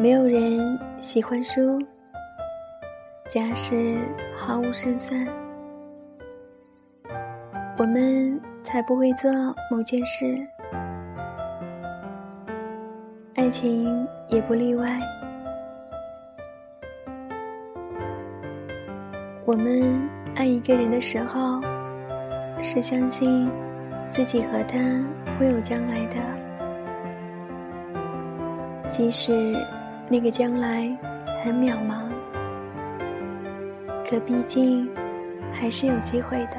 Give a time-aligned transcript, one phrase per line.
[0.00, 1.78] 没有人喜欢输，
[3.28, 3.98] 假使
[4.34, 5.28] 毫无胜算，
[7.76, 9.30] 我们才不会做
[9.70, 10.42] 某件事。
[13.34, 14.98] 爱情也不例外。
[19.44, 21.60] 我们爱一个人的时候，
[22.62, 23.50] 是相信
[24.08, 24.78] 自己和他
[25.38, 26.16] 会有将来的，
[28.88, 29.54] 即使。
[30.12, 30.90] 那个将来
[31.40, 32.00] 很渺茫，
[34.04, 34.90] 可毕竟
[35.52, 36.56] 还是有机会的。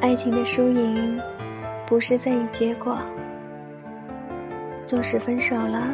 [0.00, 1.20] 爱情的输赢
[1.86, 2.98] 不是在于结果，
[4.84, 5.84] 纵使分手了，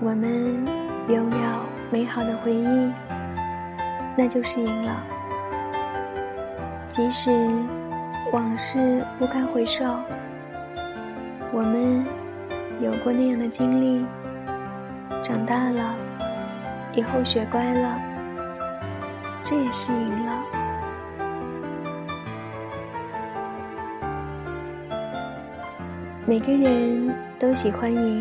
[0.00, 0.66] 我们
[1.08, 2.90] 拥有美好的回忆，
[4.16, 5.04] 那就是赢了。
[6.88, 7.30] 即使。
[8.32, 9.84] 往事不堪回首，
[11.52, 12.04] 我们
[12.80, 14.04] 有过那样的经历。
[15.22, 15.94] 长大了，
[16.94, 17.98] 以后学乖了，
[19.42, 20.38] 这也是赢了。
[26.24, 28.20] 每个人都喜欢赢，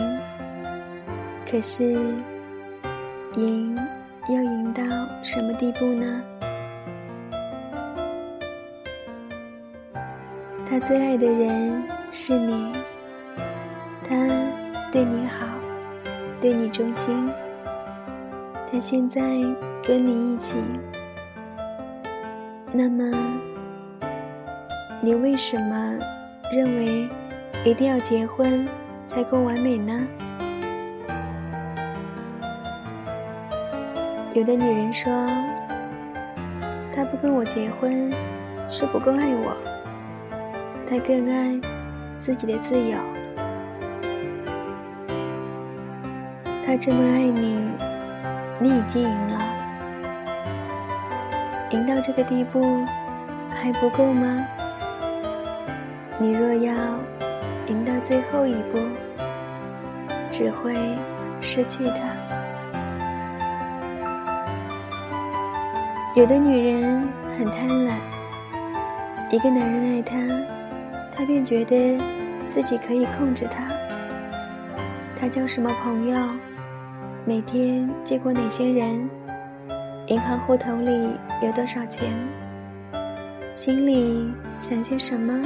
[1.50, 2.16] 可是
[3.36, 3.78] 赢
[4.30, 4.84] 要赢到
[5.22, 6.24] 什么地步呢？
[10.70, 12.74] 他最爱的人是你，
[14.04, 14.16] 他
[14.92, 15.48] 对你好，
[16.42, 17.32] 对你忠心。
[18.70, 19.22] 他现在
[19.82, 20.58] 跟你一起，
[22.74, 23.10] 那么
[25.00, 25.98] 你为什么
[26.52, 27.10] 认为
[27.64, 28.68] 一定要结婚
[29.08, 30.06] 才够完美呢？
[34.34, 35.12] 有的女人说，
[36.94, 38.12] 他不跟我结婚
[38.70, 39.57] 是不够爱我。
[40.90, 41.60] 他更爱
[42.18, 42.98] 自己的自由。
[46.64, 47.70] 他这么爱你，
[48.60, 49.40] 你已经赢了。
[51.72, 52.86] 赢到这个地步
[53.50, 54.46] 还不够吗？
[56.18, 56.74] 你若要
[57.68, 58.80] 赢到最后一步，
[60.32, 60.74] 只会
[61.42, 61.96] 失去他。
[66.16, 67.92] 有的女人很贪婪，
[69.30, 70.18] 一个男人爱她。
[71.18, 71.98] 他便觉得
[72.52, 73.68] 自己可以控制他，
[75.16, 76.16] 他交什么朋友，
[77.26, 79.10] 每天见过哪些人，
[80.10, 80.92] 银行户头里
[81.42, 82.16] 有多少钱，
[83.56, 85.44] 心里想些什么，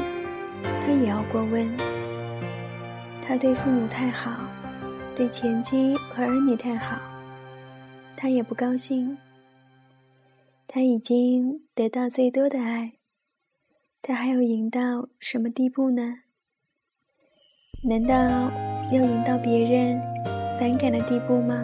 [0.81, 1.66] 他也要过问。
[3.26, 4.42] 他对父母太好，
[5.16, 6.98] 对前妻和儿女太好，
[8.18, 9.18] 他也不高兴。
[10.68, 12.92] 他已经得到最多的爱。
[14.03, 16.01] 他还要赢到什么地步呢？
[17.84, 18.16] 难道
[18.91, 20.01] 要赢到别人
[20.59, 21.63] 反感的地步吗？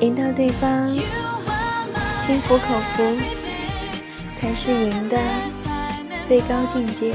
[0.00, 0.88] 赢到对方
[2.18, 3.16] 心服口服，
[4.34, 5.16] 才是赢的
[6.24, 7.14] 最高境界。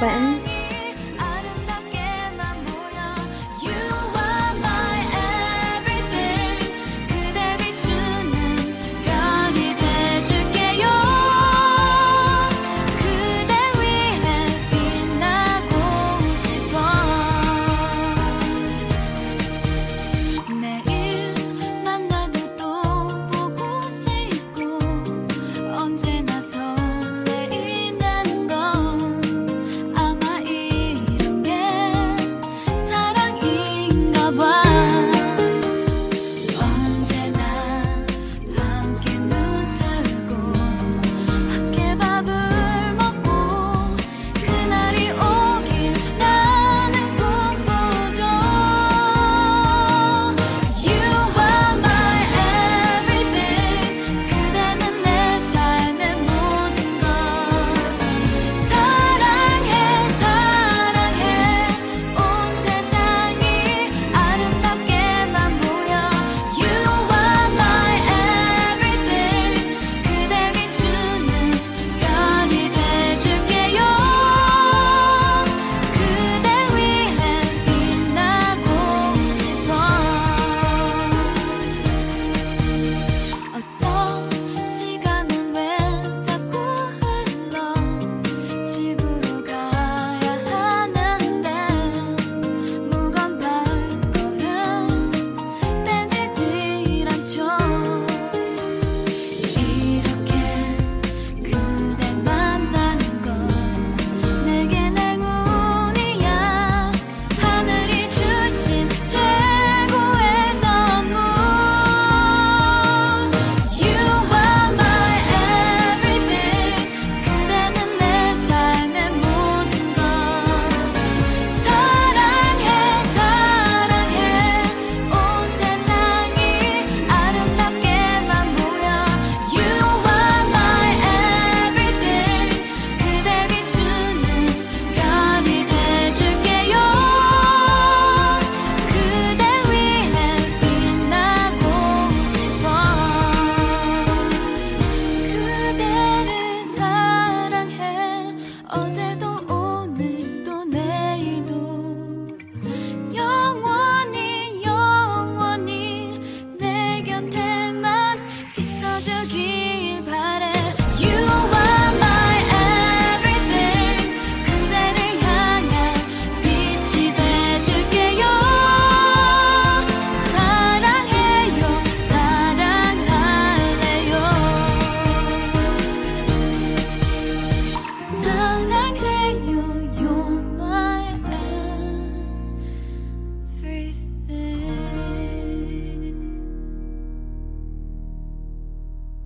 [0.00, 0.47] 晚安。